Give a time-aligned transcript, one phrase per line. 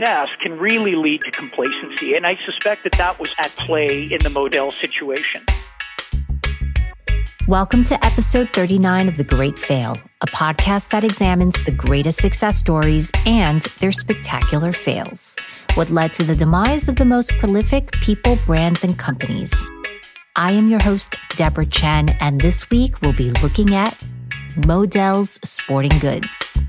[0.00, 2.14] success can really lead to complacency.
[2.14, 5.44] And I suspect that that was at play in the Modell situation.
[7.46, 12.56] Welcome to episode 39 of The Great Fail, a podcast that examines the greatest success
[12.56, 15.36] stories and their spectacular fails.
[15.74, 19.52] What led to the demise of the most prolific people, brands, and companies.
[20.34, 24.02] I am your host, Deborah Chen, and this week we'll be looking at
[24.66, 26.59] Modell's Sporting Goods.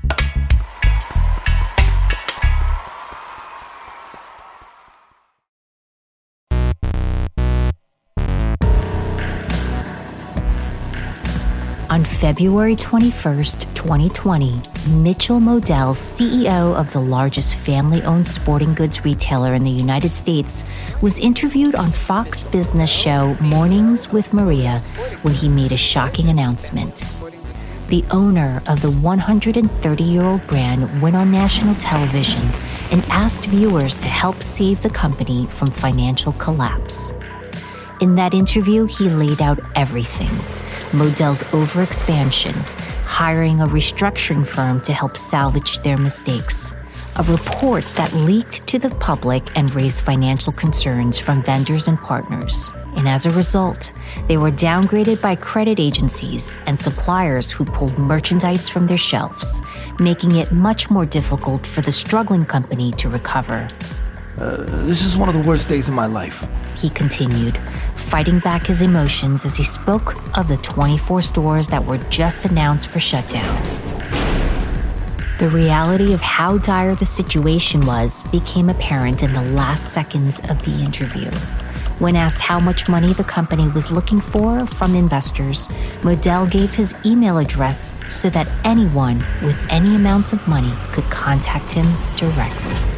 [12.22, 19.64] February 21st, 2020, Mitchell Modell, CEO of the largest family owned sporting goods retailer in
[19.64, 20.64] the United States,
[21.00, 24.78] was interviewed on Fox Business show Mornings with Maria
[25.22, 27.12] when he made a shocking announcement.
[27.88, 32.48] The owner of the 130 year old brand went on national television
[32.92, 37.14] and asked viewers to help save the company from financial collapse.
[38.00, 40.30] In that interview, he laid out everything
[40.94, 42.52] Modell's overexpansion,
[43.06, 46.74] hiring a restructuring firm to help salvage their mistakes,
[47.16, 52.72] a report that leaked to the public and raised financial concerns from vendors and partners.
[52.94, 53.94] And as a result,
[54.28, 59.62] they were downgraded by credit agencies and suppliers who pulled merchandise from their shelves,
[59.98, 63.66] making it much more difficult for the struggling company to recover.
[64.36, 66.46] Uh, this is one of the worst days of my life.
[66.76, 67.58] He continued,
[67.94, 72.88] fighting back his emotions as he spoke of the 24 stores that were just announced
[72.88, 73.62] for shutdown.
[75.38, 80.62] The reality of how dire the situation was became apparent in the last seconds of
[80.62, 81.30] the interview.
[81.98, 85.68] When asked how much money the company was looking for from investors,
[86.02, 91.72] Modell gave his email address so that anyone with any amount of money could contact
[91.72, 92.91] him directly.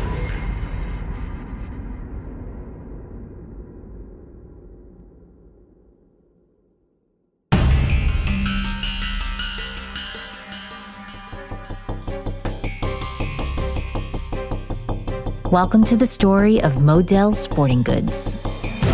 [15.55, 18.35] Welcome to the story of Modell's Sporting Goods.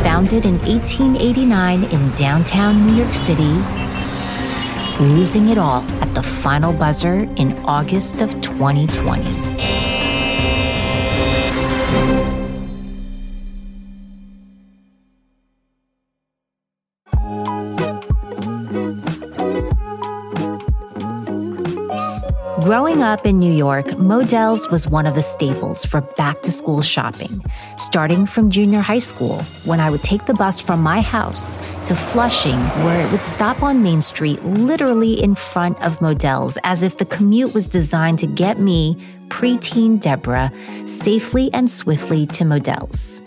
[0.02, 3.54] Founded in 1889 in downtown New York City,
[5.02, 9.99] losing it all at the final buzzer in August of 2020.
[22.70, 26.82] Growing up in New York, Modell's was one of the staples for back to school
[26.82, 27.44] shopping,
[27.76, 31.96] starting from junior high school when I would take the bus from my house to
[31.96, 36.98] Flushing, where it would stop on Main Street literally in front of Modell's, as if
[36.98, 38.96] the commute was designed to get me,
[39.30, 40.52] preteen Deborah,
[40.86, 43.20] safely and swiftly to Modell's.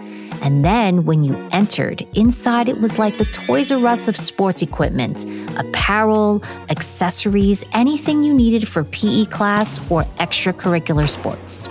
[0.43, 4.61] And then when you entered, inside it was like the Toys R Us of sports
[4.61, 5.25] equipment
[5.57, 11.69] apparel, accessories, anything you needed for PE class or extracurricular sports.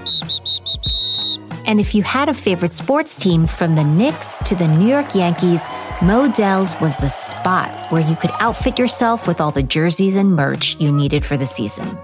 [1.66, 5.14] And if you had a favorite sports team from the Knicks to the New York
[5.14, 5.68] Yankees,
[6.00, 10.76] Modell's was the spot where you could outfit yourself with all the jerseys and merch
[10.80, 11.96] you needed for the season.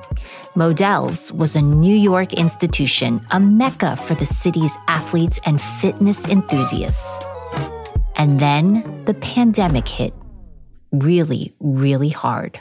[0.58, 7.24] Modell's was a New York institution, a mecca for the city's athletes and fitness enthusiasts.
[8.16, 10.12] And then the pandemic hit
[10.90, 12.60] really, really hard.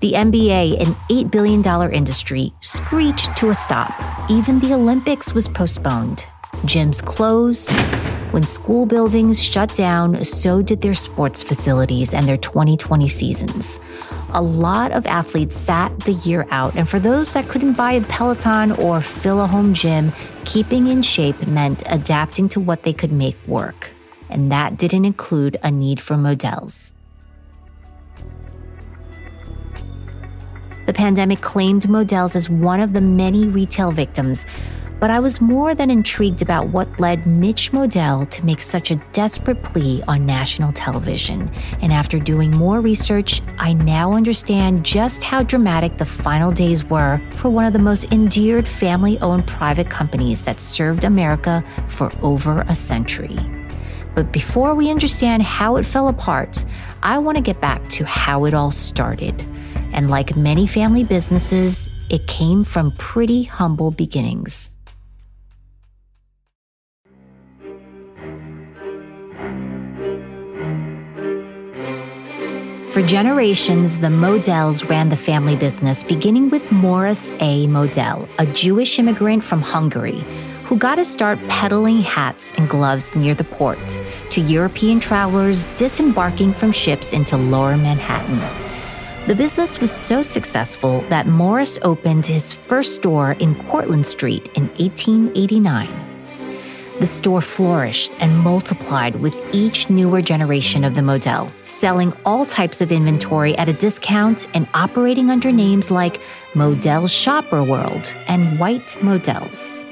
[0.00, 3.92] The NBA, an $8 billion industry, screeched to a stop.
[4.30, 6.24] Even the Olympics was postponed.
[6.66, 7.68] Gyms closed,
[8.30, 13.80] When school buildings shut down, so did their sports facilities and their 2020 seasons.
[14.34, 18.02] A lot of athletes sat the year out, and for those that couldn't buy a
[18.02, 20.12] Peloton or fill a home gym,
[20.44, 23.90] keeping in shape meant adapting to what they could make work.
[24.28, 26.94] And that didn't include a need for Modell's.
[30.86, 34.46] The pandemic claimed Modell's as one of the many retail victims,
[35.00, 38.96] but I was more than intrigued about what led Mitch Modell to make such a
[39.12, 41.50] desperate plea on national television.
[41.80, 47.18] And after doing more research, I now understand just how dramatic the final days were
[47.30, 52.60] for one of the most endeared family owned private companies that served America for over
[52.68, 53.38] a century.
[54.14, 56.66] But before we understand how it fell apart,
[57.02, 59.40] I want to get back to how it all started.
[59.92, 64.70] And like many family businesses, it came from pretty humble beginnings.
[72.90, 77.68] For generations, the Modells ran the family business, beginning with Morris A.
[77.68, 80.24] Modell, a Jewish immigrant from Hungary
[80.64, 83.78] who got to start peddling hats and gloves near the port
[84.30, 88.40] to European travelers disembarking from ships into lower Manhattan.
[89.28, 94.66] The business was so successful that Morris opened his first store in Cortlandt Street in
[94.78, 96.09] 1889.
[97.00, 102.82] The store flourished and multiplied with each newer generation of the Modell, selling all types
[102.82, 106.20] of inventory at a discount and operating under names like
[106.52, 109.86] Modell's Shopper World and White Modells.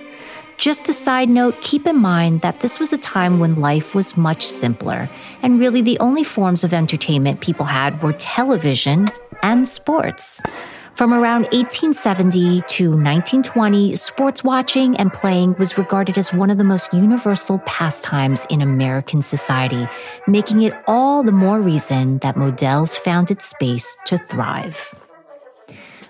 [0.58, 4.19] Just a side note, keep in mind that this was a time when life was
[4.19, 5.08] much simpler,
[5.40, 9.06] and really the only forms of entertainment people had were television
[9.43, 10.43] and sports.
[10.99, 16.65] From around 1870 to 1920, sports watching and playing was regarded as one of the
[16.65, 19.87] most universal pastimes in American society,
[20.27, 24.93] making it all the more reason that Modell's found its space to thrive.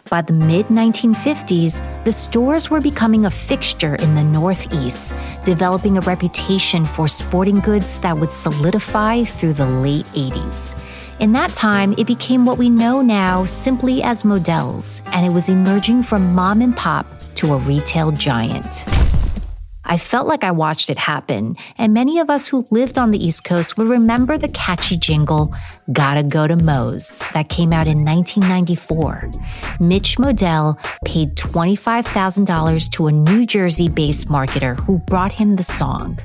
[0.09, 5.13] By the mid 1950s, the stores were becoming a fixture in the Northeast,
[5.45, 10.83] developing a reputation for sporting goods that would solidify through the late 80s.
[11.21, 15.49] In that time, it became what we know now simply as Modell's, and it was
[15.49, 18.85] emerging from mom and pop to a retail giant.
[19.85, 23.25] I felt like I watched it happen, and many of us who lived on the
[23.25, 25.53] East Coast would remember the catchy jingle,
[25.93, 29.31] Gotta Go to Moe's, that came out in 1994.
[29.81, 36.21] Mitch Modell paid $25,000 to a New Jersey based marketer who brought him the song.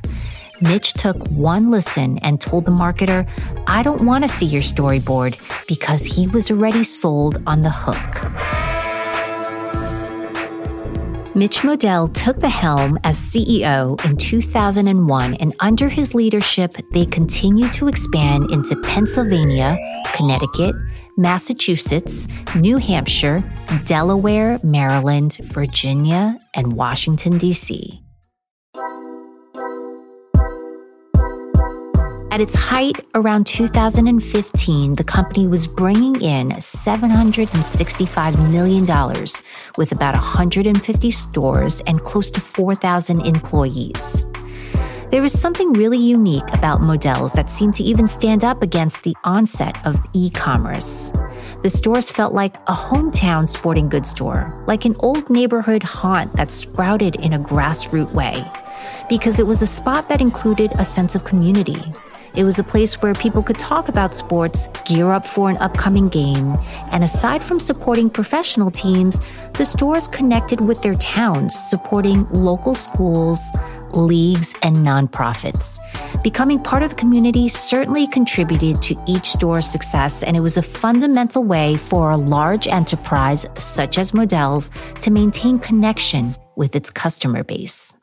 [0.63, 3.27] Mitch took one listen and told the marketer,
[3.67, 5.37] I don't want to see your storyboard
[5.67, 7.97] because he was already sold on the hook.
[11.35, 17.73] Mitch Modell took the helm as CEO in 2001, and under his leadership, they continued
[17.73, 19.75] to expand into Pennsylvania,
[20.13, 20.75] Connecticut,
[21.17, 23.43] Massachusetts, New Hampshire,
[23.85, 28.02] Delaware, Maryland, Virginia, and Washington, D.C.
[32.33, 38.87] At its height, around 2015, the company was bringing in $765 million
[39.77, 44.27] with about 150 stores and close to 4,000 employees.
[45.11, 49.15] There was something really unique about Modell's that seemed to even stand up against the
[49.23, 51.13] onset of e commerce.
[51.61, 56.49] The stores felt like a hometown sporting goods store, like an old neighborhood haunt that
[56.49, 58.43] sprouted in a grassroots way,
[59.07, 61.77] because it was a spot that included a sense of community
[62.35, 66.09] it was a place where people could talk about sports, gear up for an upcoming
[66.09, 66.53] game,
[66.91, 69.19] and aside from supporting professional teams,
[69.53, 73.39] the stores connected with their towns, supporting local schools,
[73.93, 75.77] leagues, and nonprofits.
[76.23, 80.61] Becoming part of the community certainly contributed to each store's success, and it was a
[80.61, 84.71] fundamental way for a large enterprise such as Modell's
[85.01, 87.95] to maintain connection with its customer base.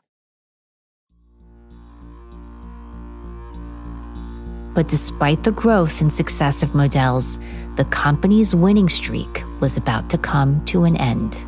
[4.73, 7.37] But despite the growth and success of Modell's,
[7.75, 11.43] the company's winning streak was about to come to an end.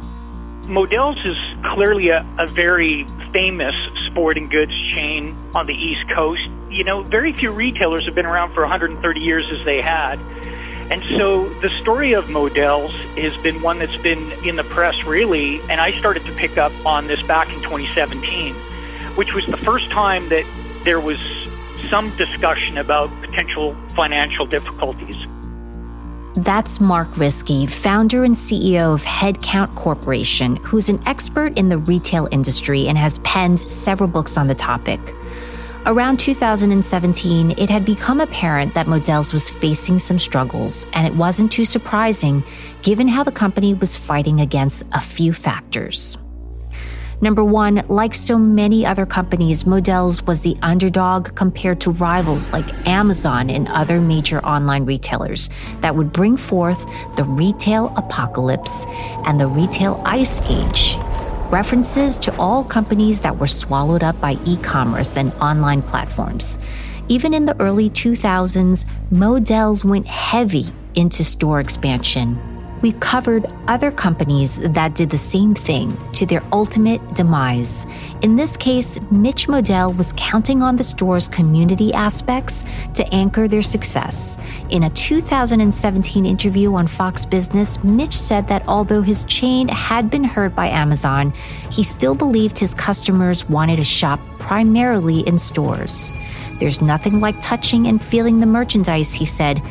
[0.68, 1.38] Modell's is
[1.74, 3.76] clearly a, a very famous
[4.08, 6.42] sporting goods chain on the East Coast.
[6.70, 10.20] You know, very few retailers have been around for 130 years as they had.
[10.92, 15.60] And so the story of Modell's has been one that's been in the press really,
[15.62, 18.54] and I started to pick up on this back in 2017,
[19.16, 20.46] which was the first time that
[20.84, 21.18] there was
[21.90, 25.16] some discussion about potential financial difficulties.
[26.36, 32.28] That's Mark Ryski, founder and CEO of Headcount Corporation, who's an expert in the retail
[32.32, 35.00] industry and has penned several books on the topic.
[35.86, 41.52] Around 2017, it had become apparent that Modell's was facing some struggles, and it wasn't
[41.52, 42.44] too surprising
[42.82, 46.18] given how the company was fighting against a few factors.
[47.22, 52.88] Number one, like so many other companies, Modell's was the underdog compared to rivals like
[52.88, 55.50] Amazon and other major online retailers
[55.82, 58.86] that would bring forth the retail apocalypse
[59.26, 60.98] and the retail ice age.
[61.52, 66.58] References to all companies that were swallowed up by e commerce and online platforms.
[67.10, 70.66] Even in the early 2000s, Modell's went heavy
[70.96, 72.53] into store expansion
[72.84, 77.88] we covered other companies that did the same thing to their ultimate demise.
[78.22, 83.62] In this case, Mitch Modell was counting on the store's community aspects to anchor their
[83.62, 84.38] success.
[84.70, 90.26] In a 2017 interview on Fox Business, Mitch said that although his chain had been
[90.26, 91.34] hurt by Amazon,
[91.72, 96.14] he still believed his customers wanted to shop primarily in stores.
[96.60, 99.62] There's nothing like touching and feeling the merchandise, he said,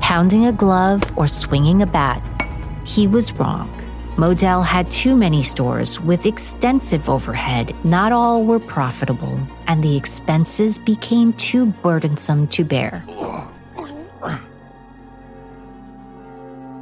[0.00, 2.22] pounding a glove or swinging a bat.
[2.88, 3.68] He was wrong.
[4.16, 7.74] Modell had too many stores with extensive overhead.
[7.84, 13.04] Not all were profitable, and the expenses became too burdensome to bear.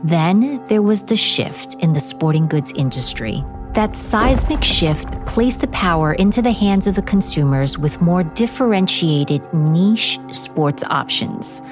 [0.04, 3.44] Then there was the shift in the sporting goods industry.
[3.72, 9.42] That seismic shift placed the power into the hands of the consumers with more differentiated
[9.52, 11.62] niche sports options.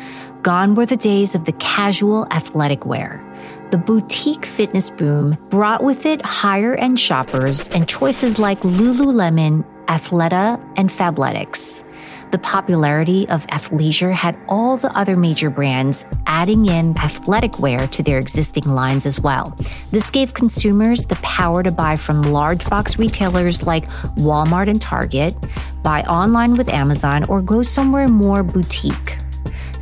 [0.43, 3.24] Gone were the days of the casual athletic wear
[3.71, 10.61] the boutique fitness boom brought with it higher end shoppers and choices like Lululemon, Athleta,
[10.77, 11.85] and Fabletics.
[12.35, 18.03] The popularity of athleisure had all the other major brands adding in athletic wear to
[18.03, 19.57] their existing lines as well.
[19.93, 25.37] This gave consumers the power to buy from large box retailers like Walmart and Target,
[25.85, 29.17] buy online with Amazon, or go somewhere more boutique.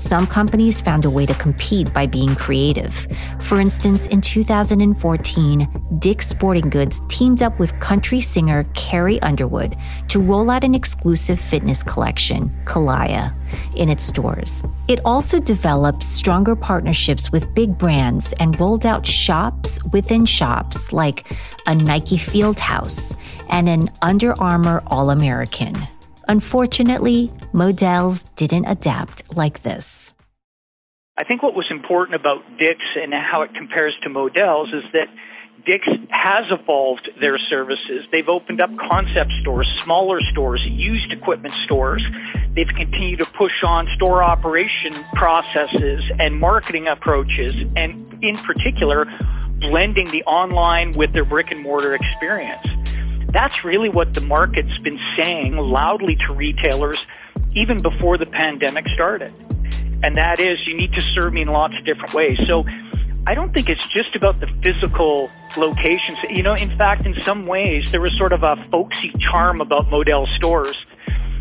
[0.03, 3.07] Some companies found a way to compete by being creative.
[3.39, 9.77] For instance, in 2014, Dick's Sporting Goods teamed up with country singer Carrie Underwood
[10.09, 13.33] to roll out an exclusive fitness collection, Calia,
[13.77, 14.65] in its stores.
[14.89, 21.33] It also developed stronger partnerships with big brands and rolled out shops within shops like
[21.67, 23.17] a Nike Field House
[23.49, 25.87] and an Under Armour All American.
[26.29, 30.15] Unfortunately, Modell's didn't adapt like this.
[31.19, 35.09] I think what was important about Dick's and how it compares to Modell's is that
[35.65, 38.05] Dick's has evolved their services.
[38.11, 42.03] They've opened up concept stores, smaller stores, used equipment stores.
[42.55, 49.07] They've continued to push on store operation processes and marketing approaches, and in particular,
[49.61, 52.67] blending the online with their brick and mortar experience.
[53.33, 57.07] That's really what the market's been saying loudly to retailers
[57.55, 59.33] even before the pandemic started.
[60.03, 62.39] And that is you need to serve me in lots of different ways.
[62.49, 62.65] So
[63.27, 66.19] I don't think it's just about the physical locations.
[66.25, 69.87] You know, in fact, in some ways, there was sort of a folksy charm about
[69.91, 70.77] Modell stores.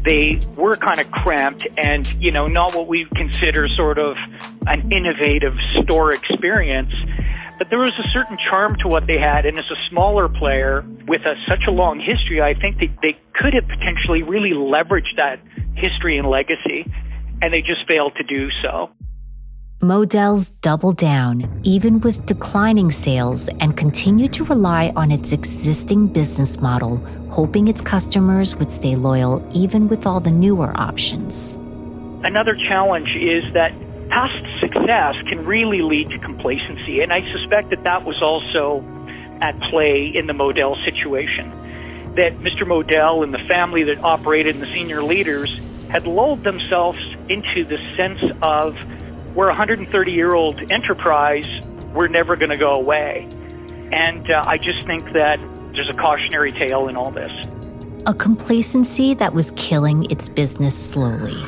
[0.04, 4.16] They were kind of cramped and, you know, not what we consider sort of
[4.68, 6.94] an innovative store experience.
[7.62, 10.84] But there was a certain charm to what they had, and as a smaller player
[11.08, 15.16] with a, such a long history, I think they, they could have potentially really leveraged
[15.18, 15.40] that
[15.76, 16.92] history and legacy,
[17.40, 18.90] and they just failed to do so.
[19.80, 26.60] Modell's doubled down, even with declining sales, and continued to rely on its existing business
[26.60, 26.98] model,
[27.30, 31.60] hoping its customers would stay loyal even with all the newer options.
[32.24, 33.72] Another challenge is that
[34.12, 37.00] past success can really lead to complacency.
[37.00, 38.84] And I suspect that that was also
[39.40, 41.50] at play in the Modell situation.
[42.16, 42.64] That Mr.
[42.64, 47.00] Modell and the family that operated and the senior leaders had lulled themselves
[47.30, 48.78] into the sense of
[49.34, 51.48] we're a 130 year old enterprise,
[51.94, 53.28] we're never going to go away.
[53.94, 55.40] And uh, I just think that
[55.74, 57.32] there's a cautionary tale in all this.
[58.06, 61.42] A complacency that was killing its business slowly.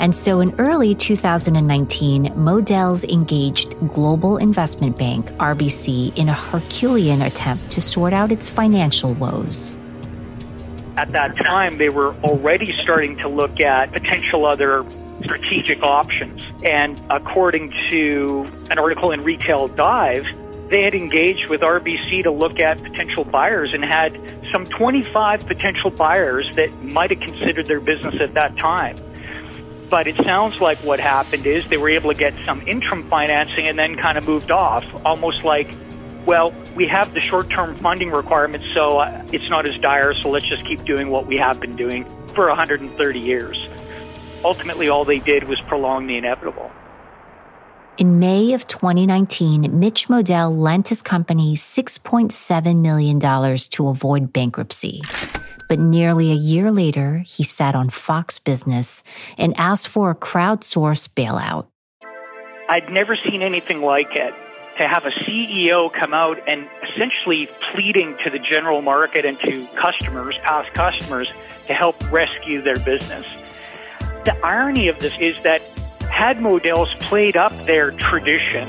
[0.00, 7.70] And so in early 2019, Modell's engaged Global Investment Bank, RBC, in a Herculean attempt
[7.70, 9.76] to sort out its financial woes.
[10.96, 14.84] At that time, they were already starting to look at potential other
[15.24, 16.44] strategic options.
[16.64, 20.26] And according to an article in Retail Dive,
[20.70, 24.20] they had engaged with RBC to look at potential buyers and had
[24.52, 28.96] some 25 potential buyers that might have considered their business at that time.
[29.90, 33.66] But it sounds like what happened is they were able to get some interim financing
[33.66, 35.68] and then kind of moved off, almost like,
[36.26, 40.28] well, we have the short term funding requirements, so uh, it's not as dire, so
[40.28, 42.04] let's just keep doing what we have been doing
[42.34, 43.66] for 130 years.
[44.44, 46.70] ultimately all they did was prolong the inevitable.
[47.96, 55.00] In May of 2019, Mitch Modell lent his company $6.7 million to avoid bankruptcy.
[55.68, 59.04] But nearly a year later, he sat on Fox Business
[59.36, 61.66] and asked for a crowdsourced bailout.
[62.70, 64.34] I'd never seen anything like it.
[64.78, 69.66] To have a CEO come out and essentially pleading to the general market and to
[69.74, 71.28] customers, past customers,
[71.66, 73.26] to help rescue their business.
[74.24, 75.62] The irony of this is that
[76.08, 78.68] had Modell's played up their tradition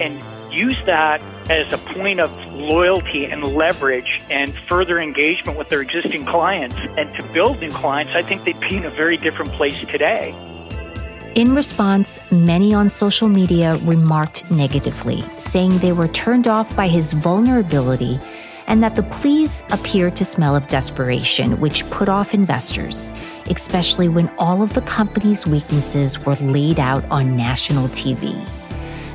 [0.00, 0.20] and
[0.52, 6.26] used that as a point of loyalty and leverage and further engagement with their existing
[6.26, 9.80] clients and to build new clients, I think they'd be in a very different place
[9.86, 10.34] today.
[11.34, 17.12] In response, many on social media remarked negatively, saying they were turned off by his
[17.12, 18.20] vulnerability
[18.66, 23.12] and that the pleas appeared to smell of desperation, which put off investors,
[23.46, 28.36] especially when all of the company's weaknesses were laid out on national TV.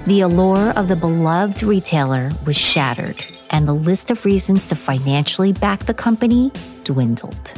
[0.05, 5.53] The allure of the beloved retailer was shattered, and the list of reasons to financially
[5.53, 6.51] back the company
[6.83, 7.53] dwindled.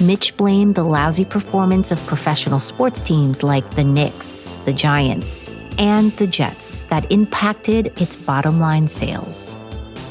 [0.00, 6.12] Mitch blamed the lousy performance of professional sports teams like the Knicks, the Giants, and
[6.12, 9.54] the Jets that impacted its bottom line sales.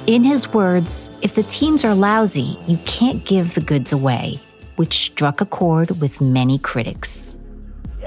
[0.05, 4.39] In his words, if the teams are lousy, you can't give the goods away,
[4.75, 7.33] which struck a chord with many critics.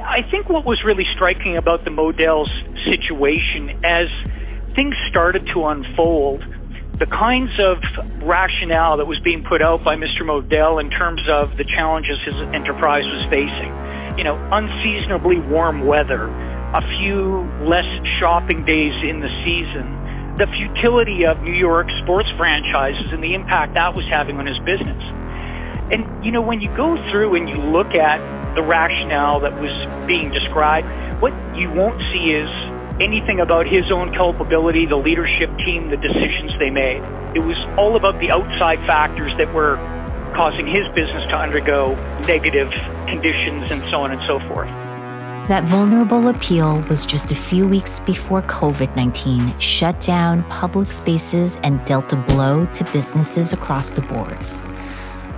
[0.00, 2.50] I think what was really striking about the Modell's
[2.90, 4.08] situation as
[4.74, 6.44] things started to unfold,
[6.98, 7.76] the kinds of
[8.22, 10.22] rationale that was being put out by Mr.
[10.22, 13.72] Modell in terms of the challenges his enterprise was facing.
[14.16, 16.28] You know, unseasonably warm weather,
[16.72, 17.84] a few less
[18.18, 23.74] shopping days in the season, the futility of New York sports franchises and the impact
[23.74, 25.00] that was having on his business.
[25.92, 28.18] And, you know, when you go through and you look at
[28.54, 29.70] the rationale that was
[30.06, 30.88] being described,
[31.20, 32.48] what you won't see is
[33.00, 37.02] anything about his own culpability, the leadership team, the decisions they made.
[37.34, 39.76] It was all about the outside factors that were
[40.34, 41.94] causing his business to undergo
[42.26, 42.70] negative
[43.06, 44.68] conditions and so on and so forth.
[45.48, 51.56] That vulnerable appeal was just a few weeks before COVID 19 shut down public spaces
[51.62, 54.38] and dealt a blow to businesses across the board,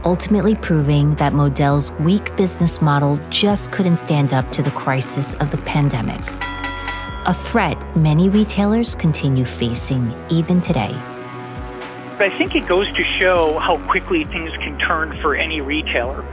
[0.04, 5.50] ultimately proving that Modell's weak business model just couldn't stand up to the crisis of
[5.50, 6.22] the pandemic.
[7.28, 10.90] A threat many retailers continue facing even today.
[12.18, 16.24] I think it goes to show how quickly things can turn for any retailer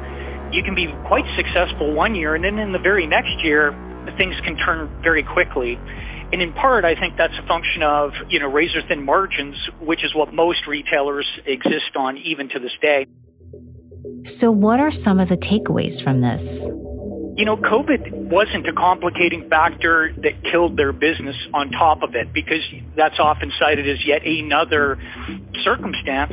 [0.56, 3.72] you can be quite successful one year, and then in the very next year,
[4.18, 5.78] things can turn very quickly.
[6.32, 10.04] And in part, I think that's a function of you know razor thin margins, which
[10.04, 13.06] is what most retailers exist on even to this day.
[14.24, 16.70] So, what are some of the takeaways from this?
[17.36, 22.32] You know, COVID wasn't a complicating factor that killed their business on top of it
[22.34, 22.64] because
[22.96, 24.98] that's often cited as yet another
[25.66, 26.32] circumstance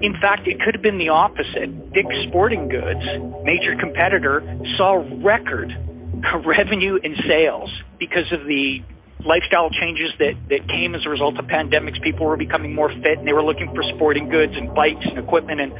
[0.00, 1.92] in fact, it could have been the opposite.
[1.92, 3.00] Dick's Sporting Goods,
[3.44, 4.42] major competitor,
[4.76, 5.70] saw record
[6.44, 8.80] revenue and sales because of the
[9.24, 12.02] lifestyle changes that, that came as a result of pandemics.
[12.02, 15.18] People were becoming more fit and they were looking for sporting goods and bikes and
[15.18, 15.72] equipment and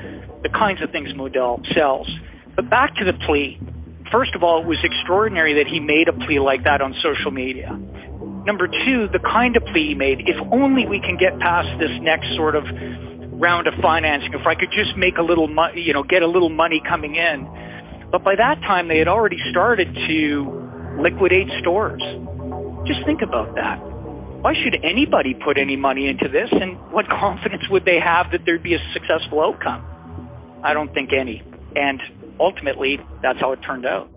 [0.43, 2.09] the kinds of things Modell sells.
[2.57, 3.61] But back to the plea.
[4.13, 7.31] First of all, it was extraordinary that he made a plea like that on social
[7.31, 7.73] media.
[8.45, 11.91] Number two, the kind of plea he made, if only we can get past this
[12.03, 12.65] next sort of
[13.41, 16.29] round of financing, if I could just make a little money, you know, get a
[16.29, 17.49] little money coming in.
[18.13, 22.03] But by that time, they had already started to liquidate stores.
[22.87, 23.81] Just think about that.
[24.45, 26.53] Why should anybody put any money into this?
[26.53, 29.83] And what confidence would they have that there'd be a successful outcome?
[30.63, 31.43] I don't think any.
[31.75, 32.01] And
[32.41, 34.11] ultimately, that's how it turned out.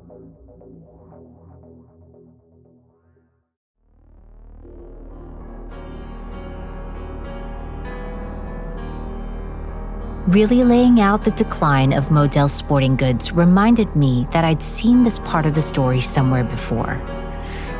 [10.27, 15.19] Really laying out the decline of Modell Sporting Goods reminded me that I'd seen this
[15.19, 17.01] part of the story somewhere before.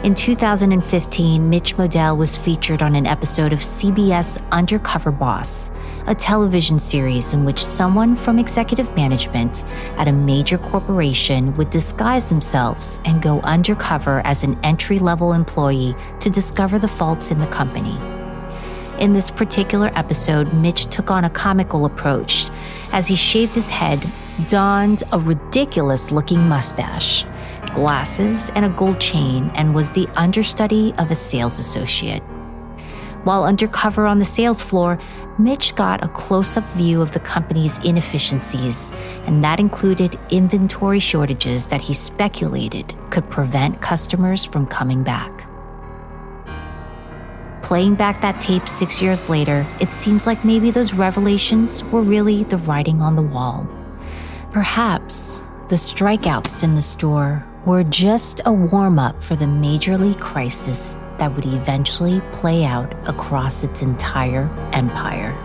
[0.03, 5.71] In 2015, Mitch Modell was featured on an episode of CBS Undercover Boss,
[6.07, 9.65] a television series in which someone from executive management
[9.97, 15.95] at a major corporation would disguise themselves and go undercover as an entry level employee
[16.19, 17.97] to discover the faults in the company.
[19.01, 22.49] In this particular episode, Mitch took on a comical approach
[22.93, 24.03] as he shaved his head,
[24.47, 27.25] donned a ridiculous looking mustache,
[27.75, 32.23] glasses, and a gold chain, and was the understudy of a sales associate.
[33.27, 34.97] While undercover on the sales floor,
[35.37, 38.89] Mitch got a close up view of the company's inefficiencies,
[39.25, 45.45] and that included inventory shortages that he speculated could prevent customers from coming back.
[47.63, 52.45] Playing back that tape six years later, it seems like maybe those revelations were really
[52.45, 53.67] the writing on the wall.
[54.53, 60.21] Perhaps the strikeouts in the store were just a warm up for the major league
[60.21, 65.35] crisis that would eventually play out across its entire empire.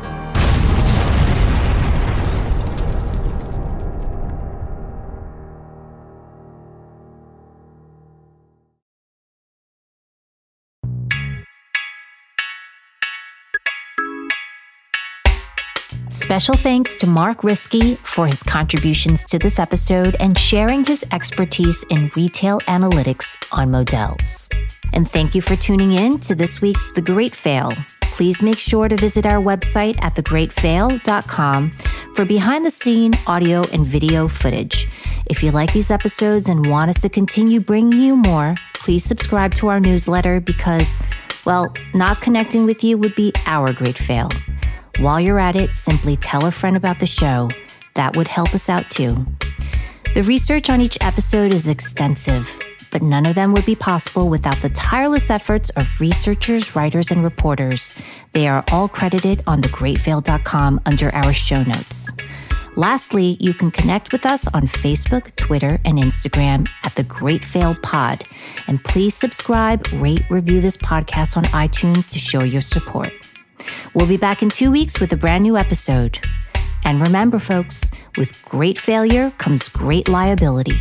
[16.32, 21.84] Special thanks to Mark Ryski for his contributions to this episode and sharing his expertise
[21.90, 24.48] in retail analytics on Modell's.
[24.92, 27.72] And thank you for tuning in to this week's The Great Fail.
[28.02, 31.70] Please make sure to visit our website at thegreatfail.com
[32.14, 34.86] for behind the scene audio and video footage.
[35.26, 39.54] If you like these episodes and want us to continue bringing you more, please subscribe
[39.54, 40.98] to our newsletter because,
[41.46, 44.28] well, not connecting with you would be our great fail.
[44.98, 47.48] While you're at it, simply tell a friend about the show.
[47.94, 49.26] That would help us out too.
[50.14, 52.58] The research on each episode is extensive,
[52.92, 57.24] but none of them would be possible without the tireless efforts of researchers, writers, and
[57.24, 57.94] reporters.
[58.32, 62.12] They are all credited on thegreatfail.com under our show notes.
[62.76, 67.74] Lastly, you can connect with us on Facebook, Twitter, and Instagram at The Great Fail
[67.82, 68.24] Pod.
[68.66, 73.12] And please subscribe, rate, review this podcast on iTunes to show your support.
[73.94, 76.18] We'll be back in two weeks with a brand new episode.
[76.84, 80.80] And remember, folks, with great failure comes great liability.